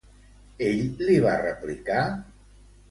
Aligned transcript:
Ell 0.69 0.81
li 1.11 1.21
va 1.27 1.37
replicar? 1.45 2.05